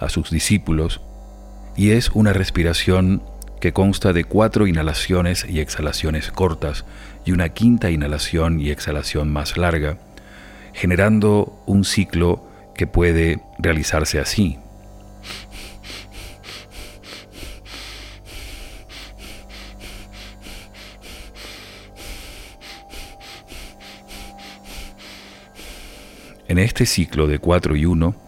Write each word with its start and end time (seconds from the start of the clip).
a 0.00 0.08
sus 0.08 0.30
discípulos 0.30 1.00
y 1.76 1.90
es 1.90 2.10
una 2.10 2.32
respiración 2.32 3.22
que 3.60 3.72
consta 3.72 4.12
de 4.12 4.24
cuatro 4.24 4.66
inhalaciones 4.66 5.46
y 5.48 5.60
exhalaciones 5.60 6.30
cortas 6.30 6.84
y 7.24 7.32
una 7.32 7.50
quinta 7.50 7.90
inhalación 7.90 8.60
y 8.60 8.70
exhalación 8.70 9.30
más 9.32 9.56
larga, 9.56 9.98
generando 10.72 11.62
un 11.66 11.84
ciclo 11.84 12.48
que 12.74 12.86
puede 12.86 13.40
realizarse 13.58 14.20
así. 14.20 14.58
En 26.48 26.58
este 26.58 26.86
ciclo 26.86 27.26
de 27.26 27.38
4 27.38 27.76
y 27.76 27.84
1, 27.84 28.27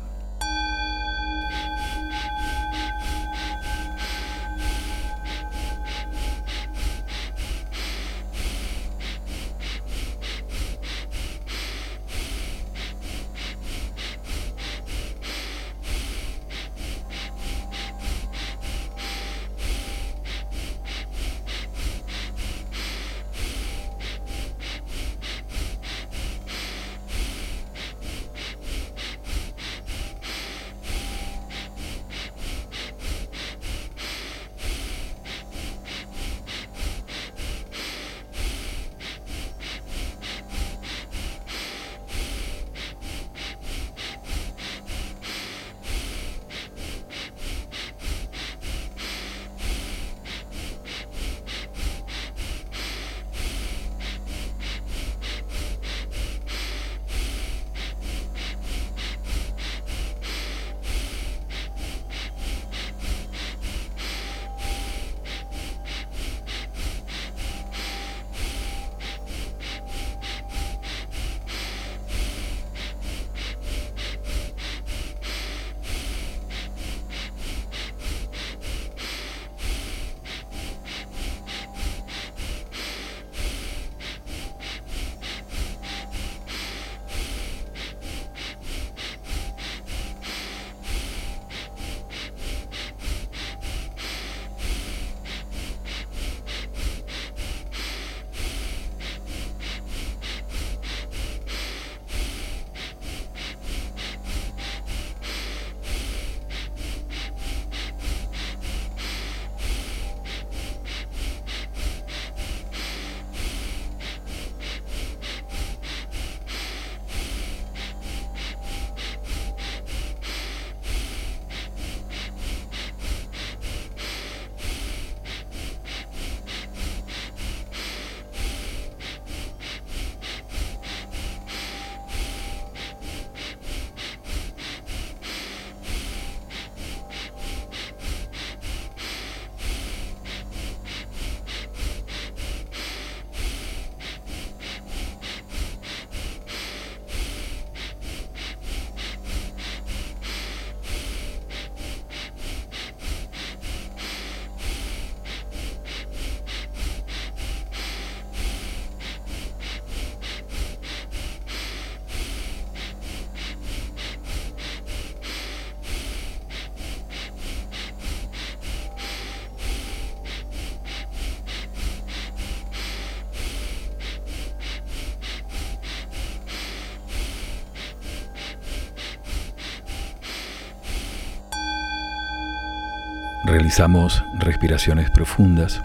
Realizamos 183.51 184.23
respiraciones 184.39 185.11
profundas, 185.11 185.81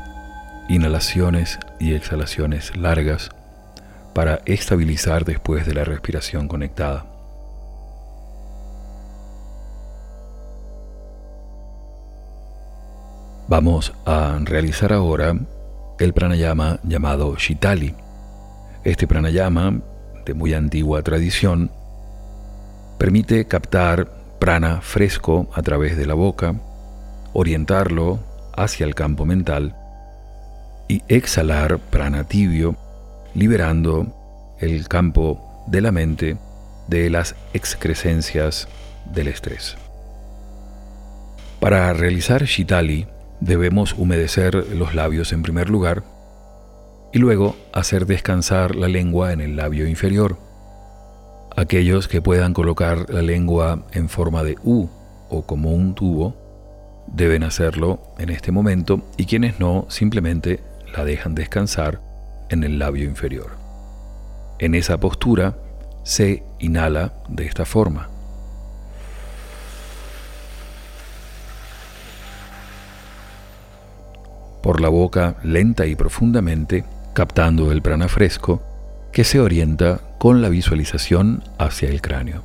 inhalaciones 0.68 1.58
y 1.80 1.94
exhalaciones 1.94 2.76
largas 2.76 3.30
para 4.14 4.40
estabilizar 4.46 5.24
después 5.24 5.66
de 5.66 5.74
la 5.74 5.82
respiración 5.82 6.46
conectada. 6.46 7.06
Vamos 13.48 13.92
a 14.04 14.38
realizar 14.44 14.92
ahora 14.92 15.34
el 15.98 16.12
pranayama 16.12 16.78
llamado 16.84 17.34
Shitali. 17.34 17.96
Este 18.84 19.08
pranayama, 19.08 19.80
de 20.24 20.34
muy 20.34 20.54
antigua 20.54 21.02
tradición, 21.02 21.72
permite 22.96 23.44
captar 23.46 24.06
prana 24.38 24.82
fresco 24.82 25.48
a 25.52 25.62
través 25.62 25.96
de 25.96 26.06
la 26.06 26.14
boca, 26.14 26.54
orientarlo 27.38 28.20
hacia 28.56 28.86
el 28.86 28.94
campo 28.94 29.24
mental 29.24 29.76
y 30.88 31.02
exhalar 31.08 31.78
prana 31.78 32.24
tibio, 32.24 32.76
liberando 33.34 34.06
el 34.60 34.88
campo 34.88 35.64
de 35.66 35.80
la 35.80 35.92
mente 35.92 36.36
de 36.88 37.10
las 37.10 37.34
excrescencias 37.52 38.68
del 39.12 39.28
estrés. 39.28 39.76
Para 41.60 41.92
realizar 41.92 42.44
Shitali, 42.44 43.06
Debemos 43.40 43.92
humedecer 43.92 44.54
los 44.74 44.94
labios 44.94 45.32
en 45.32 45.42
primer 45.42 45.68
lugar 45.68 46.04
y 47.12 47.18
luego 47.18 47.54
hacer 47.72 48.06
descansar 48.06 48.74
la 48.74 48.88
lengua 48.88 49.32
en 49.32 49.40
el 49.40 49.56
labio 49.56 49.86
inferior. 49.86 50.38
Aquellos 51.54 52.08
que 52.08 52.22
puedan 52.22 52.54
colocar 52.54 53.10
la 53.10 53.22
lengua 53.22 53.84
en 53.92 54.08
forma 54.08 54.42
de 54.42 54.56
U 54.64 54.88
o 55.28 55.42
como 55.42 55.72
un 55.72 55.94
tubo 55.94 56.34
deben 57.06 57.42
hacerlo 57.42 58.00
en 58.18 58.30
este 58.30 58.52
momento 58.52 59.02
y 59.16 59.26
quienes 59.26 59.60
no 59.60 59.86
simplemente 59.88 60.60
la 60.96 61.04
dejan 61.04 61.34
descansar 61.34 62.00
en 62.48 62.64
el 62.64 62.78
labio 62.78 63.04
inferior. 63.04 63.56
En 64.58 64.74
esa 64.74 64.98
postura 64.98 65.56
se 66.04 66.42
inhala 66.58 67.12
de 67.28 67.46
esta 67.46 67.64
forma. 67.64 68.08
por 74.66 74.80
la 74.80 74.88
boca 74.88 75.36
lenta 75.44 75.86
y 75.86 75.94
profundamente, 75.94 76.84
captando 77.12 77.70
el 77.70 77.82
prana 77.82 78.08
fresco 78.08 78.64
que 79.12 79.22
se 79.22 79.38
orienta 79.38 80.00
con 80.18 80.42
la 80.42 80.48
visualización 80.48 81.44
hacia 81.56 81.88
el 81.88 82.02
cráneo. 82.02 82.42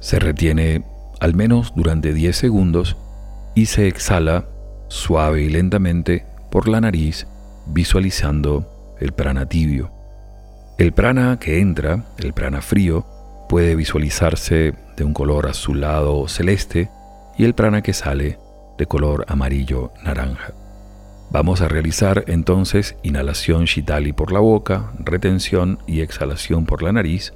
Se 0.00 0.18
retiene 0.18 0.82
al 1.20 1.36
menos 1.36 1.74
durante 1.76 2.12
10 2.12 2.36
segundos 2.36 2.96
y 3.56 3.66
se 3.66 3.88
exhala 3.88 4.44
suave 4.86 5.42
y 5.42 5.48
lentamente 5.48 6.24
por 6.50 6.68
la 6.68 6.80
nariz 6.80 7.26
visualizando 7.66 8.94
el 9.00 9.12
prana 9.12 9.46
tibio. 9.46 9.90
El 10.78 10.92
prana 10.92 11.38
que 11.40 11.58
entra, 11.58 12.04
el 12.18 12.34
prana 12.34 12.60
frío, 12.60 13.04
puede 13.48 13.74
visualizarse 13.74 14.74
de 14.96 15.04
un 15.04 15.14
color 15.14 15.48
azulado 15.48 16.18
o 16.18 16.28
celeste 16.28 16.90
y 17.38 17.44
el 17.44 17.54
prana 17.54 17.82
que 17.82 17.94
sale 17.94 18.38
de 18.76 18.86
color 18.86 19.24
amarillo 19.26 19.90
naranja. 20.04 20.52
Vamos 21.30 21.62
a 21.62 21.68
realizar 21.68 22.24
entonces 22.28 22.96
inhalación 23.02 23.64
Shitali 23.64 24.12
por 24.12 24.32
la 24.32 24.40
boca, 24.40 24.92
retención 24.98 25.78
y 25.86 26.02
exhalación 26.02 26.66
por 26.66 26.82
la 26.82 26.92
nariz, 26.92 27.32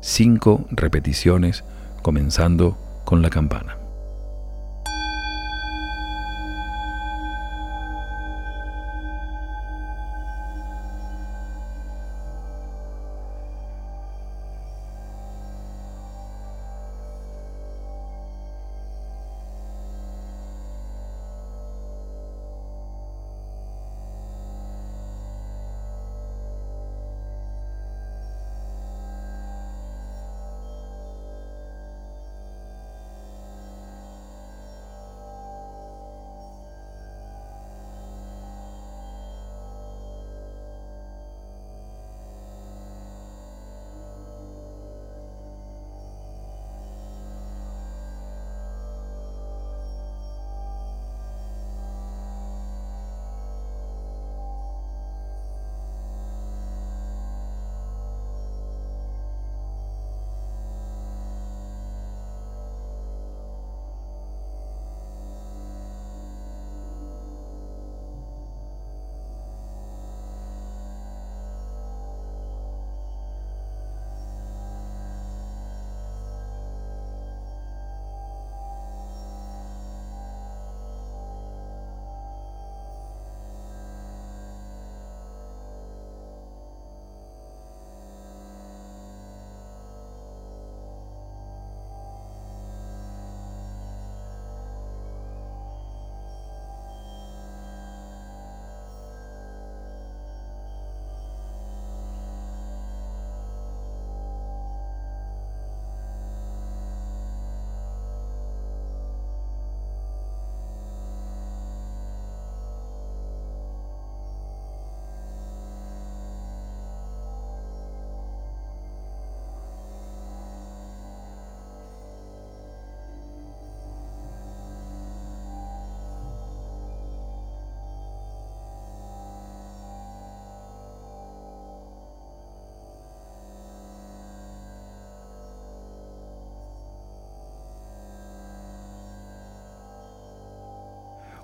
cinco 0.00 0.64
repeticiones 0.70 1.62
comenzando 2.02 2.78
con 3.04 3.20
la 3.20 3.28
campana. 3.28 3.87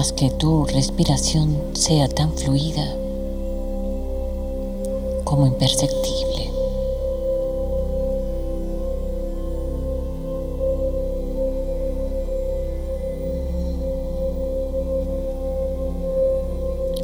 Haz 0.00 0.14
que 0.14 0.30
tu 0.30 0.64
respiración 0.64 1.58
sea 1.74 2.08
tan 2.08 2.32
fluida 2.32 2.86
como 5.24 5.46
imperceptible. 5.46 6.50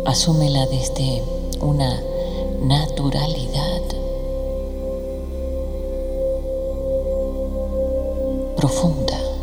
Asúmela 0.06 0.64
desde 0.64 1.22
una 1.60 2.00
naturalidad 2.62 3.82
profunda. 8.56 9.35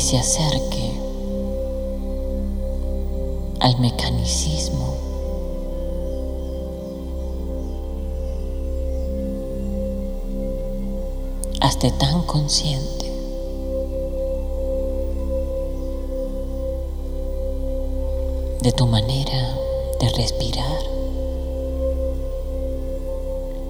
Se 0.00 0.16
acerque 0.16 0.92
al 3.60 3.78
mecanicismo. 3.78 4.94
Hazte 11.60 11.90
tan 11.92 12.22
consciente 12.22 13.10
de 18.62 18.72
tu 18.72 18.86
manera 18.86 19.58
de 20.00 20.08
respirar, 20.10 20.82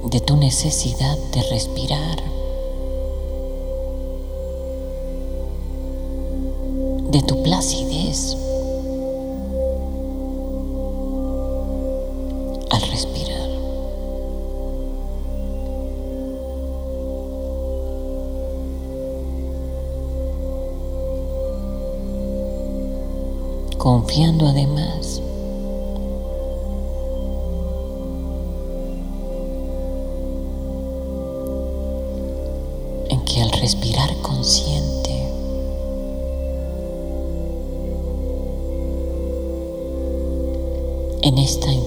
de 0.04 0.20
tu 0.20 0.36
necesidad 0.36 1.18
de 1.32 1.42
respirar. 1.42 2.39
De 7.10 7.22
tu 7.22 7.42
placidez 7.42 8.36
al 12.70 12.80
respirar. 12.82 13.48
Confiando 23.76 24.46
además 24.46 25.19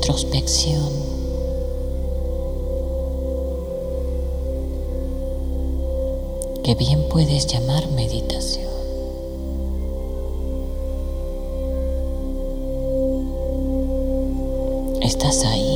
introspección. 0.03 1.13
que 6.61 6.75
bien 6.75 7.07
puedes 7.09 7.45
llamar 7.47 7.87
meditación. 7.89 8.71
Estás 15.01 15.43
ahí. 15.43 15.72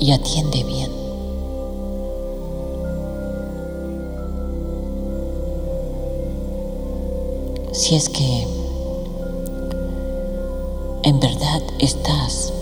y 0.00 0.12
atiende 0.12 0.64
bien. 0.64 0.90
Si 7.72 7.94
es 7.94 8.08
que 8.08 8.46
en 11.02 11.20
verdad 11.20 11.62
estás 11.78 12.52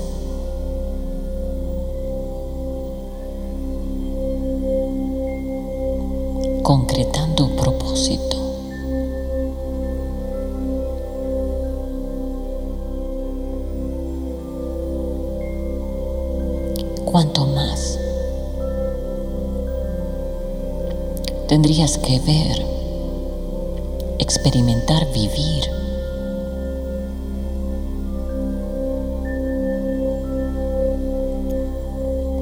concretando 6.62 7.47
tendrías 21.60 21.98
que 21.98 22.20
ver, 22.20 22.64
experimentar, 24.20 25.04
vivir. 25.12 25.64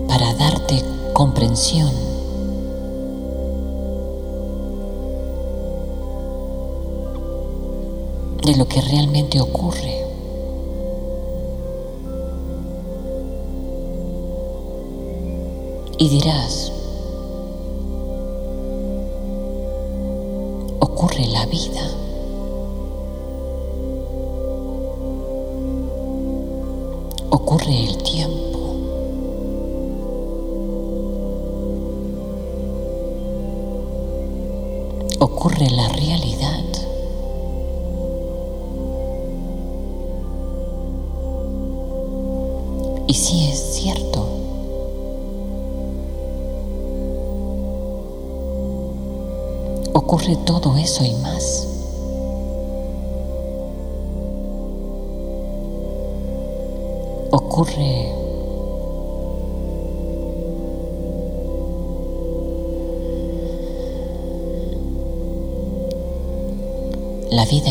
para 0.06 0.35
darte 0.35 0.82
comprensión 1.14 1.90
de 8.44 8.54
lo 8.56 8.68
que 8.68 8.82
realmente 8.82 9.40
ocurre. 9.40 9.94
Y 15.99 16.08
dirás, 16.11 16.75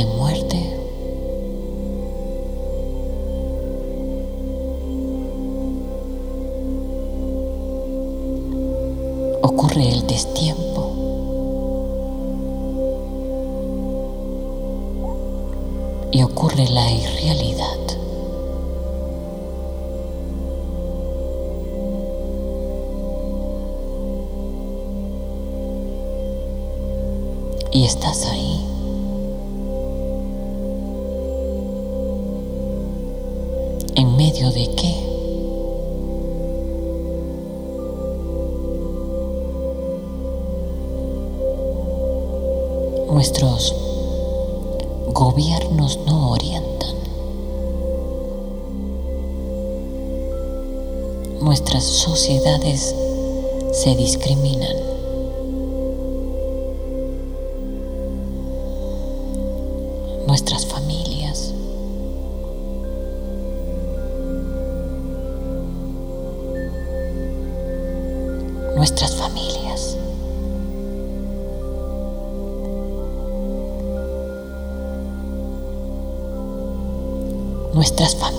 muerte. 0.05 0.57
Ocurre 9.41 9.89
el 9.89 10.07
destiempo. 10.07 10.91
Y 16.11 16.23
ocurre 16.23 16.67
la 16.69 16.91
irrealidad. 16.91 17.65
Y 27.71 27.83
estás 27.83 28.25
ahí. 28.27 28.34
Nuestros 43.25 43.73
gobiernos 45.07 45.97
no 46.05 46.29
orientan. 46.29 46.95
Nuestras 51.41 51.83
sociedades 51.85 52.93
se 53.71 53.95
discriminan. 53.95 54.77
Nuestras 60.27 60.67
familias. 60.67 61.51
Nuestras 68.75 69.15
familias. 69.15 69.24
Nuestras 77.85 78.15
familias. 78.15 78.34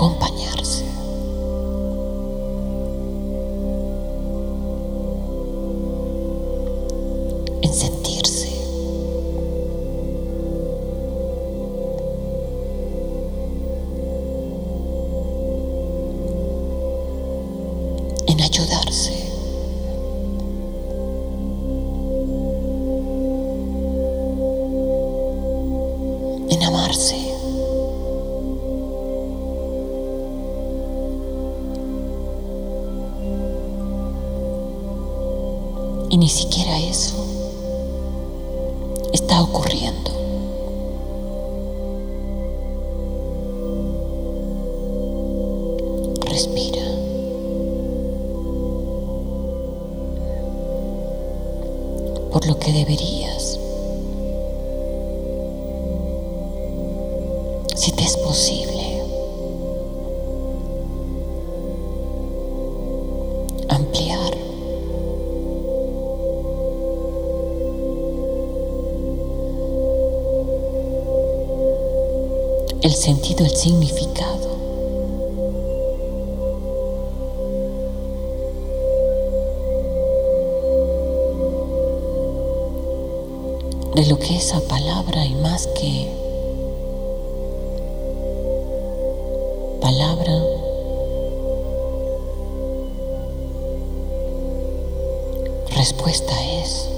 Acompañarse. 0.00 0.79
Si 57.80 57.92
te 57.92 58.04
es 58.04 58.14
posible. 58.18 59.02
Ampliar. 63.70 64.36
el 72.82 72.92
sentido, 72.92 73.46
el 73.46 73.56
significado. 73.56 74.50
de 83.94 84.06
lo 84.06 84.18
que 84.18 84.36
esa 84.36 84.60
palabra 84.60 85.24
y 85.24 85.34
más 85.36 85.66
que 85.68 86.19
respuesta 95.90 96.32
es 96.62 96.88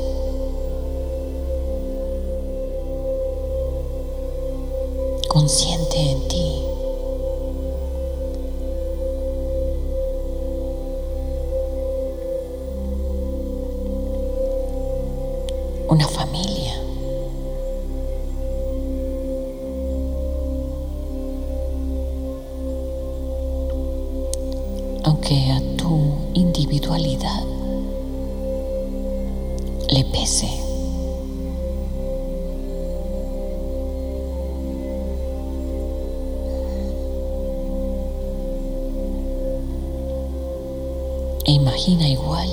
consciente 5.28 5.96
en 6.10 6.28
ti. 6.28 6.62
Una 15.88 16.06
familia. 16.06 16.74
Aunque 25.04 25.50
a 25.50 25.76
tu 25.78 26.14
individualidad 26.34 27.51
pese. 30.12 30.46
E 41.44 41.52
imagina 41.52 42.08
igual. 42.08 42.48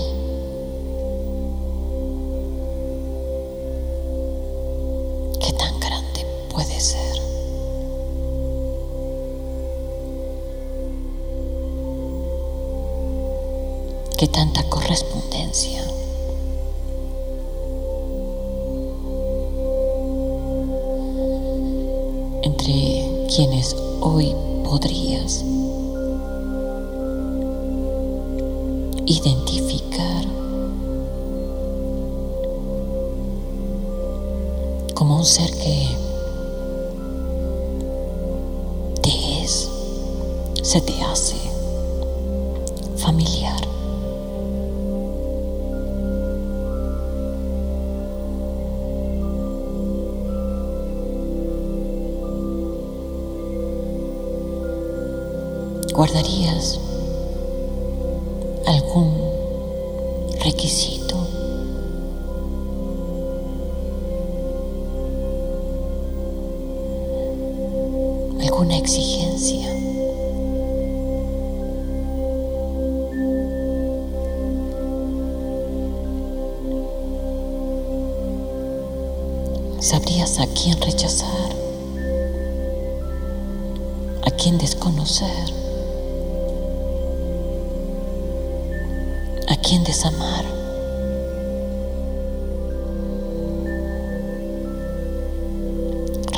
¿Qué 5.39 5.54
tan 5.54 5.80
grande 5.80 6.26
puede 6.52 6.80
ser? 6.80 7.19
¿Qué 14.17 14.28
tanta 14.28 14.59
se 40.69 40.82
te 40.82 41.01
hace 41.01 41.36
familiar. 42.95 43.60
¿Guardarías 55.91 56.78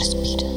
Respira. 0.02 0.48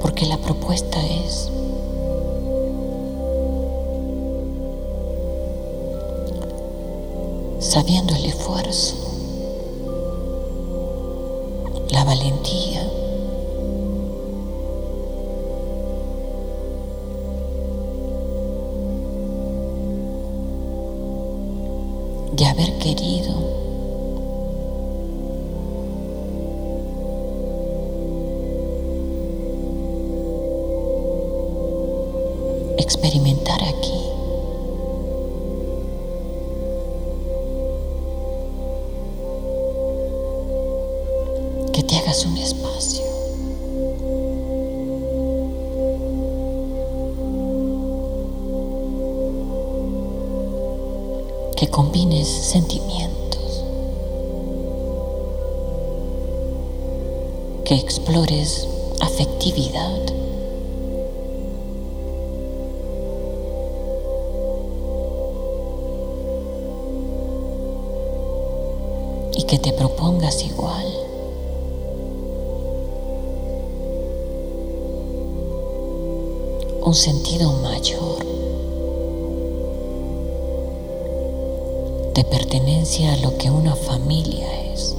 Porque 0.00 0.24
la 0.24 0.38
propuesta 0.38 0.98
es 1.04 1.50
sabiendo 7.58 8.14
el 8.14 8.24
esfuerzo, 8.24 8.96
la 11.90 12.02
valentía, 12.04 12.73
que 57.64 57.74
explores 57.74 58.68
afectividad. 59.00 60.00
Y 69.36 69.42
que 69.44 69.58
te 69.58 69.72
propongas 69.72 70.44
igual. 70.44 70.86
Un 76.82 76.94
sentido 76.94 77.52
mayor. 77.54 78.24
de 82.14 82.22
pertenencia 82.22 83.12
a 83.12 83.16
lo 83.16 83.36
que 83.36 83.50
una 83.50 83.74
familia 83.74 84.46
es. 84.72 84.94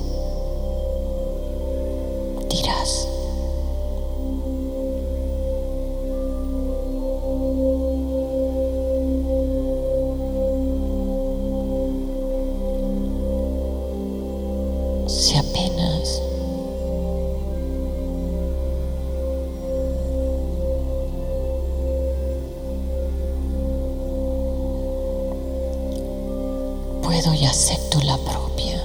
La 28.03 28.17
propia. 28.17 28.79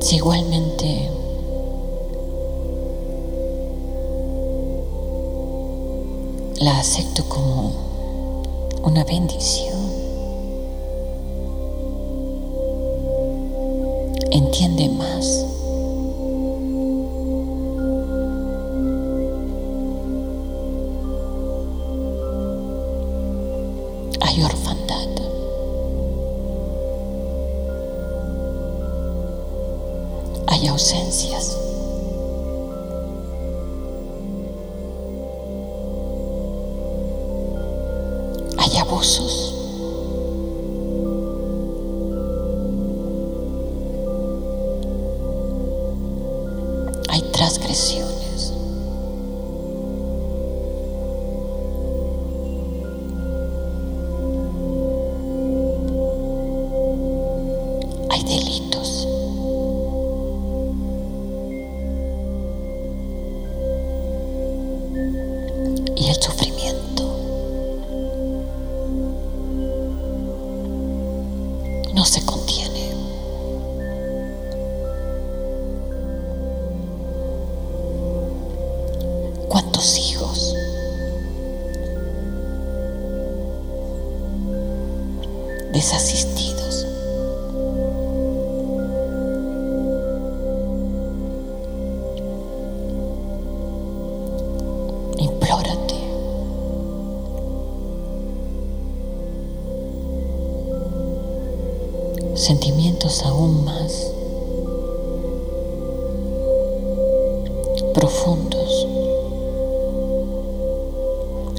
Si 0.00 0.16
igualmente 0.16 1.10
la 6.60 6.78
acepto 6.78 7.24
como 7.28 7.72
una 8.84 9.02
bendición. 9.02 9.80
Entiende 14.30 14.88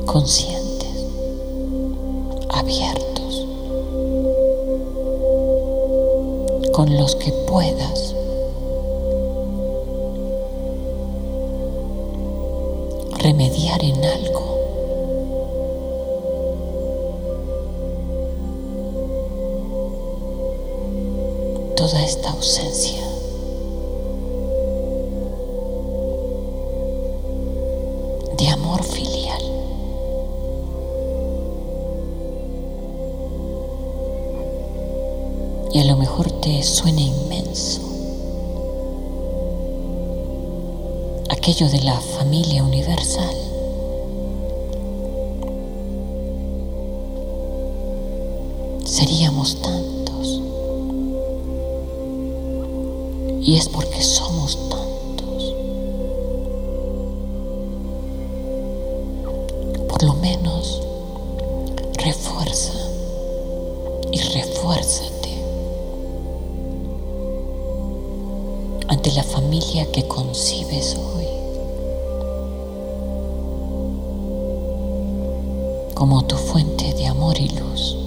conscientes, 0.05 1.05
abiertos, 2.49 3.47
con 6.71 6.95
los 6.97 7.15
que 7.15 7.31
puedas 7.47 8.15
remediar 13.19 13.83
en 13.83 14.03
algo. 14.03 14.43
Toda 21.75 22.03
esta 22.03 22.31
ausencia. 22.31 23.12
Mejor 36.13 36.31
te 36.41 36.61
suena 36.61 37.01
inmenso 37.01 37.81
aquello 41.27 41.67
de 41.71 41.81
la 41.81 41.99
familia 41.99 42.63
universal. 42.63 43.35
Seríamos 48.85 49.59
tantos. 49.59 50.41
Y 53.41 53.55
es 53.55 53.67
porque 53.67 53.99
somos 54.03 54.55
tantos. 54.69 55.55
Por 59.87 60.03
lo 60.03 60.13
menos 60.13 60.83
que 69.73 70.07
concibes 70.07 70.95
hoy 70.95 71.25
como 75.95 76.23
tu 76.27 76.35
fuente 76.35 76.93
de 76.93 77.07
amor 77.07 77.39
y 77.39 77.49
luz. 77.49 78.02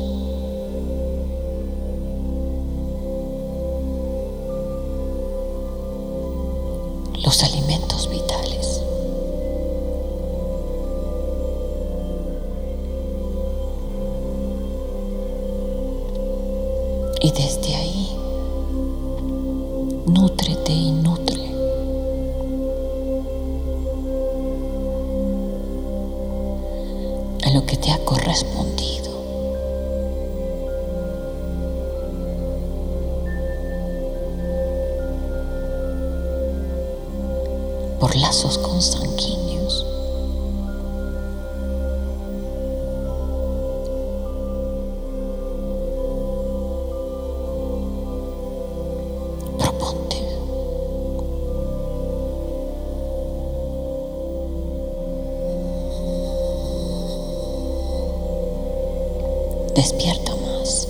Despierta 59.77 60.35
más. 60.37 60.89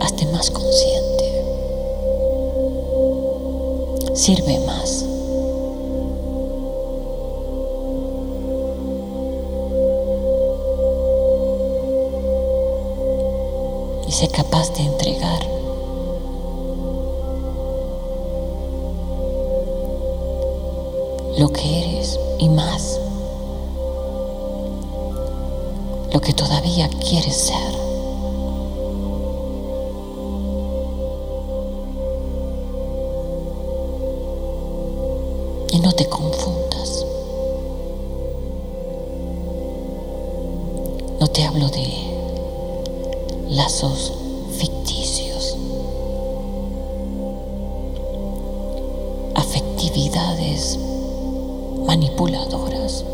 Hazte 0.00 0.24
más 0.32 0.50
consciente. 0.50 1.44
Sirve 4.14 4.58
más. 4.60 5.04
Y 14.08 14.12
sé 14.12 14.28
capaz 14.28 14.72
de 14.72 14.82
entregar 14.82 15.46
lo 21.36 21.50
que 21.50 21.85
que 26.26 26.32
todavía 26.32 26.88
quieres 26.88 27.36
ser. 27.36 27.72
Y 35.70 35.78
no 35.78 35.92
te 35.92 36.08
confundas. 36.08 37.06
No 41.20 41.28
te 41.28 41.44
hablo 41.44 41.68
de 41.68 41.94
lazos 43.48 44.12
ficticios, 44.58 45.56
afectividades 49.36 50.76
manipuladoras. 51.86 53.04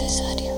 necesario. 0.00 0.57